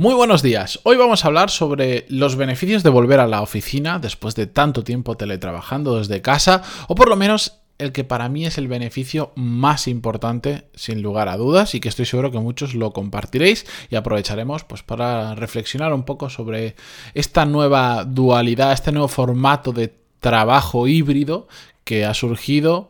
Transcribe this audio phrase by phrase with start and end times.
[0.00, 0.80] Muy buenos días.
[0.84, 4.82] Hoy vamos a hablar sobre los beneficios de volver a la oficina después de tanto
[4.82, 9.30] tiempo teletrabajando desde casa, o por lo menos el que para mí es el beneficio
[9.34, 13.96] más importante, sin lugar a dudas, y que estoy seguro que muchos lo compartiréis y
[13.96, 16.76] aprovecharemos pues, para reflexionar un poco sobre
[17.12, 21.46] esta nueva dualidad, este nuevo formato de trabajo híbrido
[21.84, 22.89] que ha surgido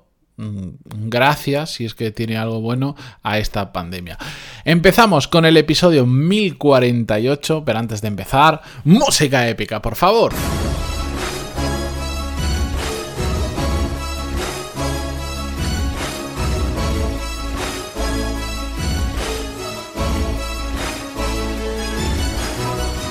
[0.84, 4.18] gracias, si es que tiene algo bueno, a esta pandemia.
[4.64, 10.32] Empezamos con el episodio 1048, pero antes de empezar, música épica, por favor.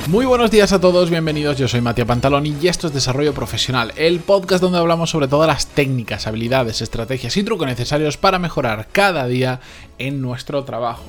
[0.08, 1.58] Muy buenos días a todos, bienvenidos.
[1.58, 5.48] Yo soy Matías Pantaloni y esto es Desarrollo Profesional, el podcast donde hablamos sobre todas
[5.48, 9.60] las técnicas, habilidades, estrategias y trucos necesarios para mejorar cada día
[10.00, 11.06] en nuestro trabajo.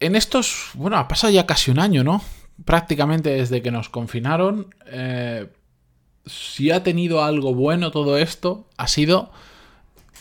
[0.00, 2.22] En estos, bueno, ha pasado ya casi un año, ¿no?
[2.64, 4.74] Prácticamente desde que nos confinaron.
[4.86, 5.48] Eh,
[6.24, 9.30] si ha tenido algo bueno todo esto, ha sido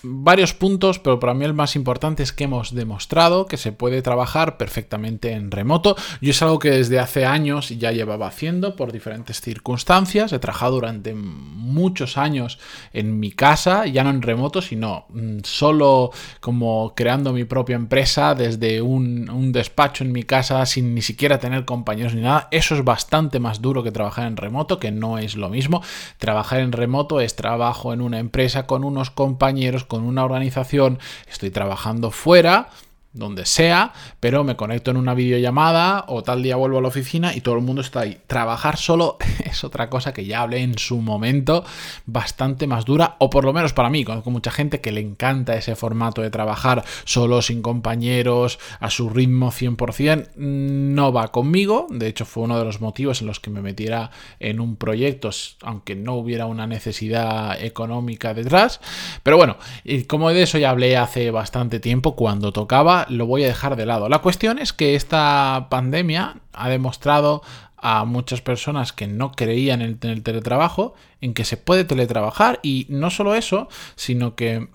[0.06, 4.02] varios puntos, pero para mí el más importante es que hemos demostrado que se puede
[4.02, 5.96] trabajar perfectamente en remoto.
[6.22, 10.32] Yo es algo que desde hace años ya llevaba haciendo por diferentes circunstancias.
[10.34, 12.60] He trabajado durante muchos años
[12.94, 18.36] en mi casa, ya no en remoto, sino mm, solo como creando mi propia empresa
[18.36, 22.48] desde un, despacho en mi casa sin ni siquiera tener compañeros ni nada.
[22.52, 25.82] Eso es bastante más duro que trabajar en remoto, que no es lo mismo.
[26.18, 32.12] Trabajar en remoto es trabajo en una empresa con unos compañeros, una organización, estoy trabajando
[32.12, 32.70] fuera,
[33.16, 37.34] donde sea, pero me conecto en una videollamada o tal día vuelvo a la oficina
[37.34, 38.20] y todo el mundo está ahí.
[38.28, 41.64] Trabajar solo es otra cosa que ya hablé en su momento,
[42.06, 45.56] bastante más dura, o por lo menos para mí, conozco mucha gente que le encanta
[45.56, 52.08] ese formato de trabajar solo, sin compañeros, a su ritmo 100%, no va conmigo, de
[52.08, 55.30] hecho fue uno de los motivos en los que me metiera en un proyecto,
[55.62, 58.82] aunque no hubiera una necesidad económica detrás,
[59.24, 63.44] pero bueno, y como de eso ya hablé hace bastante tiempo cuando tocaba, lo voy
[63.44, 64.10] a dejar de lado.
[64.10, 67.42] La cuestión es que esta pandemia ha demostrado
[67.78, 72.88] a muchas personas que no creían en el, teletrabajo, en que se puede teletrabajar y
[72.90, 74.70] no solo eso, sino que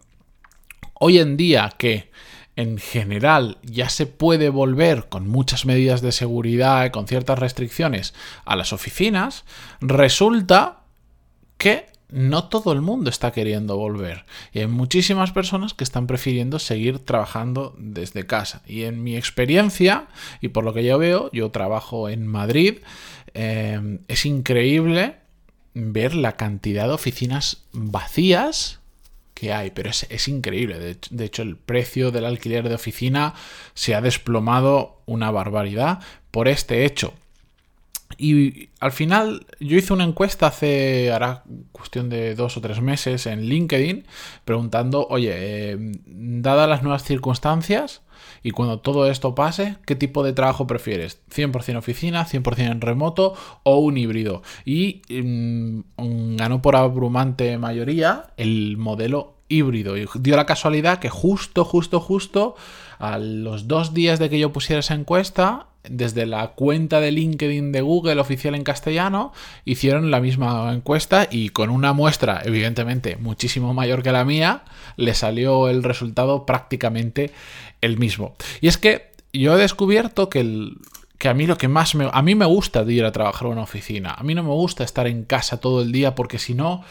[0.95, 2.11] hoy en día que
[2.55, 8.15] en general ya se puede volver con muchas medidas de seguridad y con ciertas restricciones
[8.45, 9.45] a las oficinas,
[9.81, 10.81] resulta
[11.57, 14.25] que no todo el mundo está queriendo volver.
[14.53, 18.63] Y hay muchísimas personas que están prefiriendo seguir trabajando desde casa.
[18.67, 20.09] Y en mi experiencia,
[20.41, 22.79] y por lo que yo veo, yo trabajo en Madrid,
[23.35, 25.17] eh, es increíble
[25.75, 28.81] ver la cantidad de oficinas vacías
[29.35, 30.79] que hay, pero es, increíble.
[30.79, 33.35] de, hecho, el precio del alquiler de oficina
[33.73, 36.01] se ha desplomado una barbaridad
[36.31, 37.15] por este hecho.
[38.19, 43.27] Y al final yo hice una encuesta hace, ahora cuestión de dos o tres meses
[43.27, 44.07] en LinkedIn,
[44.45, 45.77] preguntando, oye, eh,
[46.07, 48.03] dadas las nuevas circunstancias
[48.43, 51.21] y cuando todo esto pase, ¿qué tipo de trabajo prefieres?
[51.31, 54.43] ¿100% oficina, 100% en remoto o un híbrido?
[54.65, 59.97] Y mm, ganó por abrumante mayoría el modelo híbrido.
[59.97, 62.55] Y dio la casualidad que justo, justo, justo
[62.99, 67.73] a los dos días de que yo pusiera esa encuesta, desde la cuenta de LinkedIn
[67.73, 69.33] de Google oficial en castellano,
[69.65, 74.65] hicieron la misma encuesta y con una muestra, evidentemente, muchísimo mayor que la mía,
[74.97, 77.33] le salió el resultado prácticamente
[77.81, 78.35] el mismo.
[78.61, 80.41] Y es que yo he descubierto que
[81.21, 82.09] que a mí lo que más me...
[82.11, 84.15] A mí me gusta ir a trabajar a una oficina.
[84.15, 86.83] A mí no me gusta estar en casa todo el día porque si no,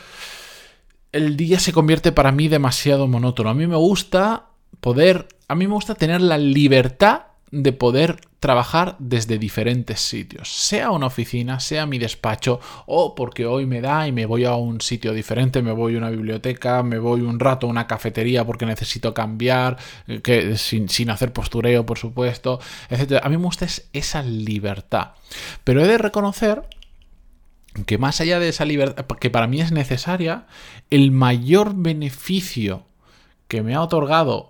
[1.12, 3.50] el día se convierte para mí demasiado monótono.
[3.50, 4.50] A mí me gusta
[4.82, 5.30] poder...
[5.48, 11.08] A mí me gusta tener la libertad de poder trabajar desde diferentes sitios, sea una
[11.08, 15.14] oficina, sea mi despacho, o porque hoy me da y me voy a un sitio
[15.14, 19.14] diferente, me voy a una biblioteca, me voy un rato a una cafetería porque necesito
[19.14, 19.78] cambiar,
[20.08, 22.60] eh, que, sin, hacer postureo, por supuesto,
[22.90, 23.20] etc.
[23.24, 25.12] A mí me gusta esa libertad.
[25.64, 26.64] Pero he de reconocer
[27.86, 30.46] que más allá de esa libertad, que para mí es necesaria,
[30.90, 32.86] el mayor beneficio
[33.48, 34.49] que me ha otorgado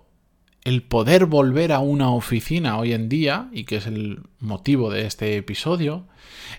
[0.70, 5.08] el poder volver a una oficina hoy en día, y que es el motivo de
[5.08, 6.06] este episodio,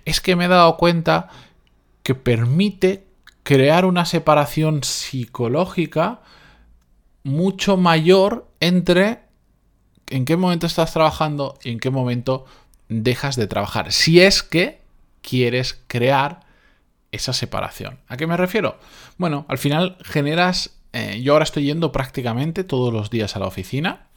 [0.05, 1.29] es que me he dado cuenta
[2.03, 3.07] que permite
[3.45, 6.23] crear una separación psicológica
[7.23, 9.21] mucho mayor entre
[10.09, 12.47] en qué momento estás trabajando y en qué momento
[12.89, 13.93] dejas de trabajar.
[13.93, 14.81] Si es que
[15.23, 16.41] quieres crear
[17.13, 18.01] esa separación.
[18.09, 18.79] ¿A qué me refiero?
[19.19, 23.47] Bueno, al final generas eh, yo ahora estoy yendo prácticamente todos los días a la
[23.47, 24.09] oficina,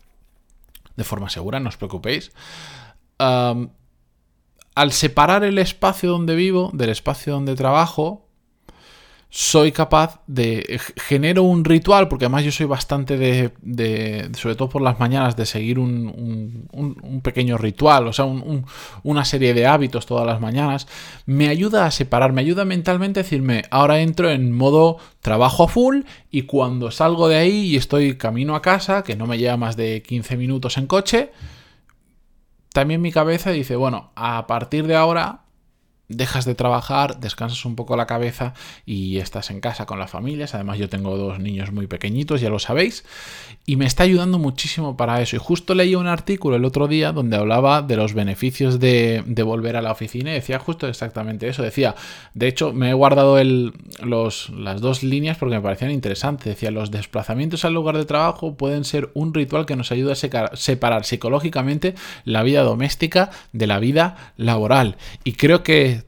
[0.95, 2.31] de forma segura, no os preocupéis.
[3.17, 8.27] al separar el espacio donde vivo del espacio donde trabajo,
[9.35, 14.83] soy capaz de genero un ritual, porque además yo soy bastante de, sobre todo por
[14.83, 18.25] las mañanas, de seguir un, pequeño ritual, o sea,
[19.01, 20.87] una serie de hábitos todas las mañanas,
[21.25, 26.01] me ayuda a separar, me ayuda mentalmente a decirme, ahora entro en modo trabajo full
[26.29, 29.75] y cuando salgo de ahí y estoy camino a casa, que no me lleva más
[29.75, 31.31] de 15 minutos en coche,
[32.71, 35.42] también mi cabeza dice, bueno, a partir de ahora
[36.09, 38.53] dejas de trabajar, descansas un poco la cabeza
[38.85, 40.53] y estás en casa con las familias.
[40.53, 43.05] Además yo tengo dos niños muy pequeñitos, ya lo sabéis,
[43.65, 45.35] y me está ayudando muchísimo para eso.
[45.35, 49.75] Y justo leí un artículo el otro día donde hablaba de los beneficios de, volver
[49.75, 51.63] a la oficina y decía justo exactamente eso.
[51.63, 51.95] Decía,
[52.33, 56.45] de hecho me he guardado el, los, las dos líneas porque me parecían interesantes.
[56.45, 60.55] Decía, los desplazamientos al lugar de trabajo pueden ser un ritual que nos ayuda a
[60.55, 61.95] separar psicológicamente
[62.25, 64.97] la vida doméstica de la vida laboral.
[65.23, 66.02] Y creo que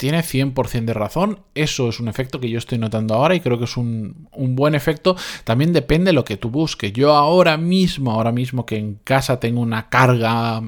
[0.00, 1.40] tiene 100% de razón.
[1.54, 4.74] Eso es un efecto que yo estoy notando ahora y creo que es un, buen
[4.74, 5.14] efecto.
[5.44, 6.90] También depende de lo que tú busques.
[6.94, 10.62] Yo ahora mismo, ahora mismo que en casa tengo una carga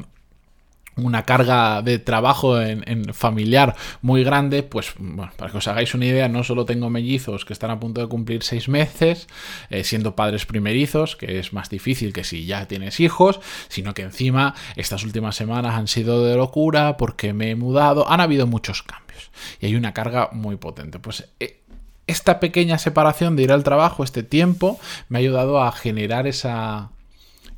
[0.96, 4.94] una carga de trabajo en, familiar muy grande, pues
[5.36, 8.08] para que os hagáis una idea, no solo tengo mellizos que están a punto de
[8.08, 9.28] cumplir seis meses,
[9.70, 14.02] eh, siendo padres primerizos, que es más difícil que si ya tienes hijos, sino que
[14.02, 18.82] encima estas últimas semanas han sido de locura porque me he mudado, han habido muchos
[18.82, 19.30] cambios
[19.60, 20.98] y hay una carga muy potente.
[20.98, 21.60] Pues eh,
[22.06, 24.78] esta pequeña separación de ir al trabajo, este tiempo,
[25.08, 26.90] me ha ayudado a generar esa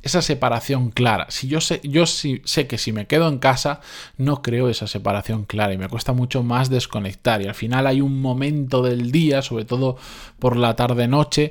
[0.05, 1.25] esa separación clara.
[1.29, 3.81] Si yo sé, yo sé que si me quedo en casa,
[4.17, 7.41] no creo esa separación clara y me cuesta mucho más desconectar.
[7.41, 9.97] Y al final hay un momento del día, sobre todo
[10.37, 11.49] por la tarde-noche,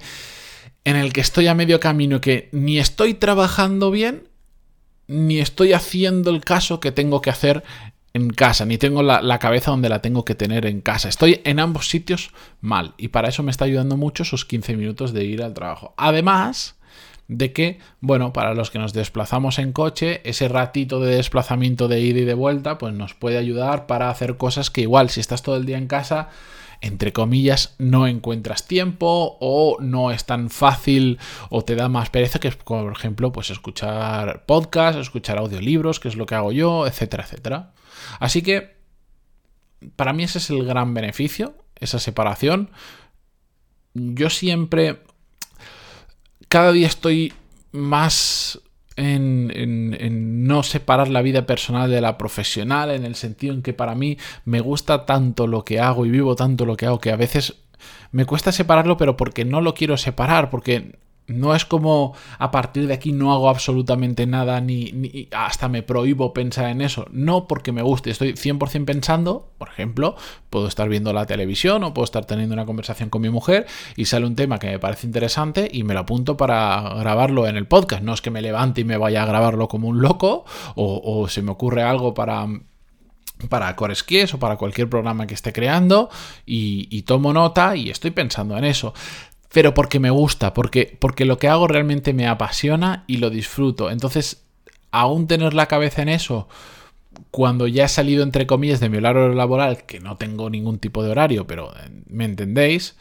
[0.84, 4.28] en el que estoy a medio camino que ni estoy trabajando bien,
[5.08, 7.64] ni estoy haciendo el caso que tengo que hacer
[8.12, 11.08] en casa, ni tengo la, la, cabeza donde la tengo que tener en casa.
[11.08, 12.30] Estoy en ambos sitios
[12.60, 15.92] mal y para eso me está ayudando mucho esos 15 minutos de ir al trabajo.
[15.96, 16.76] Además,
[17.28, 22.00] de que, bueno, para los que nos desplazamos en coche, ese ratito de desplazamiento de
[22.00, 25.42] ida y de vuelta, pues nos puede ayudar para hacer cosas que igual si estás
[25.42, 26.28] todo el día en casa,
[26.80, 31.18] entre comillas, no encuentras tiempo o no es tan fácil
[31.48, 36.16] o te da más pereza que, por ejemplo, pues escuchar podcasts, escuchar audiolibros, que es
[36.16, 37.72] lo que hago yo, etcétera, etcétera.
[38.20, 38.76] Así que,
[39.96, 42.70] para mí ese es el gran beneficio, esa separación.
[43.94, 45.04] Yo siempre
[46.54, 47.32] cada día estoy
[47.72, 48.60] más
[48.94, 53.96] en, no separar la vida personal de la profesional, en el sentido en que para
[53.96, 57.16] mí me gusta tanto lo que hago y vivo tanto lo que hago que a
[57.16, 57.56] veces
[58.12, 62.86] me cuesta separarlo, pero porque no lo quiero separar, porque no es como a partir
[62.86, 67.06] de aquí no hago absolutamente nada ni, hasta me prohíbo pensar en eso.
[67.10, 70.16] No porque me guste, estoy 100% pensando, por ejemplo,
[70.50, 73.66] puedo estar viendo la televisión o puedo estar teniendo una conversación con mi mujer
[73.96, 77.56] y sale un tema que me parece interesante y me lo apunto para grabarlo en
[77.56, 78.02] el podcast.
[78.02, 80.44] No es que me levante y me vaya a grabarlo como un loco
[80.74, 82.46] o, se me ocurre algo para
[83.48, 86.08] para Coresquies o para cualquier programa que esté creando
[86.46, 88.94] y, tomo nota y estoy pensando en eso
[89.54, 93.88] pero porque me gusta, porque, porque lo que hago realmente me apasiona y lo disfruto.
[93.88, 94.42] Entonces,
[94.90, 96.48] aún tener la cabeza en eso,
[97.30, 101.04] cuando ya he salido, entre comillas, de mi horario laboral, que no tengo ningún tipo
[101.04, 102.96] de horario, pero eh, me entendéis,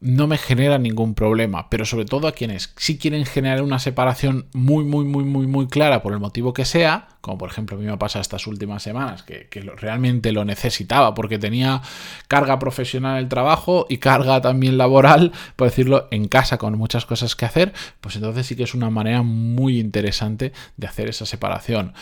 [0.00, 4.46] no me genera ningún problema, pero sobre todo a quienes sí quieren generar una separación
[4.52, 7.80] muy, muy, muy, muy, muy clara por el motivo que sea, como por ejemplo a
[7.80, 11.80] mí me ha pasado estas últimas semanas, que, realmente lo necesitaba porque tenía
[12.28, 17.06] carga profesional en el trabajo y carga también laboral, por decirlo, en casa con muchas
[17.06, 21.24] cosas que hacer, pues entonces sí que es una manera muy interesante de hacer esa
[21.24, 21.94] separación.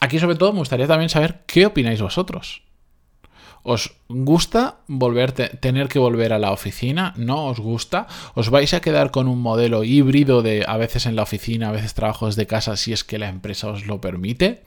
[0.00, 2.62] Aquí sobre todo me gustaría también saber qué opináis vosotros.
[3.66, 7.14] ¿Os gusta volver tener que volver a la oficina?
[7.16, 8.06] ¿No os gusta?
[8.34, 11.72] ¿Os vais a quedar con un modelo híbrido de a veces en la oficina, a
[11.72, 14.64] veces trabajos de casa si es que la empresa os lo permite?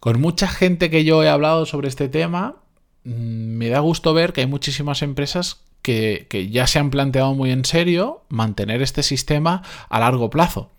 [0.00, 2.56] Con mucha gente que yo he hablado sobre este tema,
[3.04, 7.34] mm, me da gusto ver que hay muchísimas empresas que, que ya se han planteado
[7.34, 10.70] muy en serio mantener este sistema a largo plazo.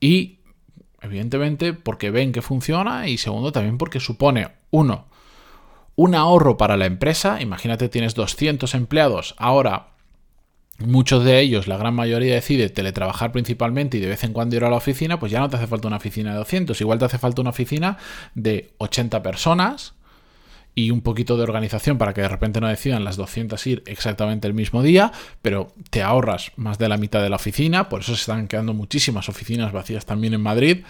[0.00, 0.40] Y
[1.00, 5.11] evidentemente porque ven que funciona y segundo también porque supone, uno,
[5.96, 7.40] un ahorro para la empresa.
[7.40, 9.34] Imagínate, tienes 200 empleados.
[9.38, 9.88] Ahora,
[10.78, 14.64] muchos de ellos, la gran mayoría decide teletrabajar principalmente y de vez en cuando ir
[14.64, 16.80] a la oficina, pues ya no te hace falta una oficina de 200.
[16.80, 17.98] Igual te hace falta una oficina
[18.34, 19.94] de 80 personas
[20.74, 24.48] y un poquito de organización para que de repente no decidan las 200 ir exactamente
[24.48, 28.14] el mismo día, pero te ahorras más de la mitad de la oficina, por eso
[28.14, 30.84] se están quedando muchísimas oficinas vacías también en Madrid.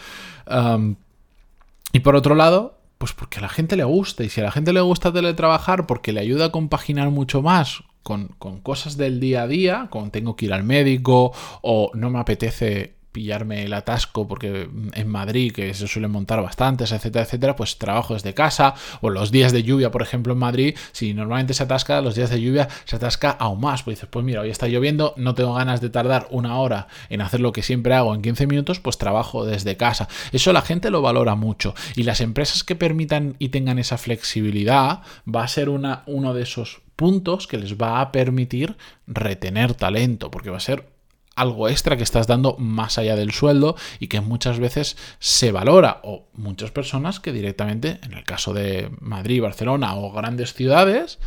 [1.92, 4.22] y por otro lado, Pues porque a la gente le gusta.
[4.22, 7.82] Y si a la gente le gusta teletrabajar porque le ayuda a compaginar mucho más
[8.04, 11.32] con, con cosas del día a día, como tengo que ir al médico
[11.62, 16.92] o no me apetece pillarme el atasco porque en Madrid, que se suele montar bastantes,
[16.92, 18.74] etcétera, etcétera, pues trabajo desde casa.
[19.00, 22.30] O los días de lluvia, por ejemplo, en Madrid, si normalmente se atasca, los días
[22.30, 25.54] de lluvia se atasca aún más, pues dices, pues mira, hoy está lloviendo, no tengo
[25.54, 28.98] ganas de tardar una hora en hacer lo que siempre hago en 15 minutos, pues
[28.98, 30.08] trabajo desde casa.
[30.32, 31.74] Eso la gente lo valora mucho.
[31.94, 35.02] Y las empresas que permitan y tengan esa flexibilidad
[35.32, 38.76] va a ser una, uno de esos puntos que les va a permitir
[39.06, 40.86] retener talento, porque va a ser
[41.34, 46.00] algo extra que estás dando más allá del sueldo y que muchas veces se valora
[46.02, 51.18] o muchas personas que directamente, en el caso de Madrid, Barcelona o grandes ciudades,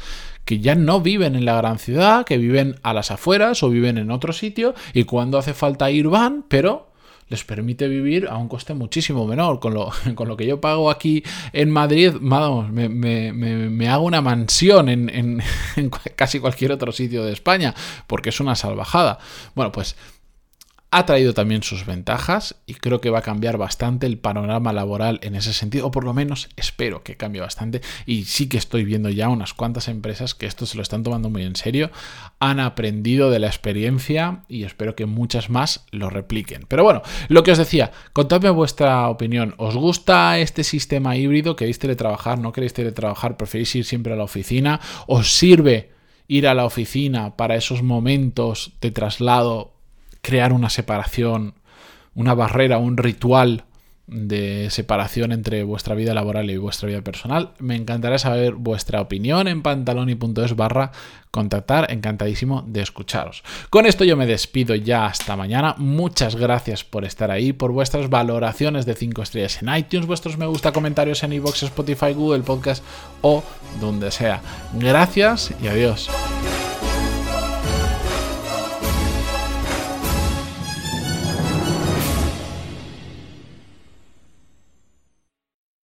[0.46, 3.98] que ya no viven en la gran ciudad, que viven a las afueras o viven
[3.98, 6.92] en otro sitio y cuando hace falta ir van, pero
[7.28, 9.60] les permite vivir a un coste muchísimo menor.
[9.60, 14.22] Con lo, con lo que yo pago aquí en Madrid, vamos, me, me, hago una
[14.22, 15.42] mansión en, en,
[15.76, 17.74] en casi cualquier otro sitio de España,
[18.08, 19.20] porque es una salvajada.
[19.56, 19.96] Bueno, pues
[20.98, 25.20] ha traído también sus ventajas y creo que va a cambiar bastante el panorama laboral
[25.24, 27.82] en ese sentido, o por lo menos espero que cambie bastante.
[28.06, 31.30] Y sí que estoy viendo ya unas cuantas empresas que esto se lo están tomando
[31.30, 31.92] muy en serio,
[32.40, 36.64] han aprendido de la experiencia y espero que muchas más lo repliquen.
[36.70, 39.54] Pero bueno, lo que os decía, contadme vuestra opinión.
[39.58, 41.58] ¿Os gusta este sistema híbrido?
[41.58, 42.40] ¿Queréis teletrabajar?
[42.40, 43.36] ¿No queréis teletrabajar?
[43.36, 44.80] ¿Preferís ir siempre a la oficina?
[45.08, 45.94] ¿Os sirve?
[46.28, 49.75] ir a la oficina para esos momentos de traslado
[50.26, 51.54] crear una separación,
[52.16, 53.64] una barrera, un ritual
[54.08, 57.52] de separación entre vuestra vida laboral y vuestra vida personal.
[57.60, 60.92] Me encantará saber vuestra opinión en pantaloni.es barra
[61.30, 61.92] contactar.
[61.92, 63.44] Encantadísimo de escucharos.
[63.70, 65.76] Con esto yo me despido ya hasta mañana.
[65.78, 70.48] Muchas gracias por estar ahí, por vuestras valoraciones de 5 estrellas en iTunes, vuestros me
[70.48, 72.84] gusta, comentarios en iVoox, Spotify, Google Podcast
[73.22, 73.44] o
[73.80, 74.42] donde sea.
[74.74, 76.10] Gracias y adiós.